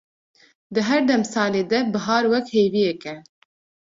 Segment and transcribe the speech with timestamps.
[0.73, 3.13] di her demsalê de bihar wek hêviyeke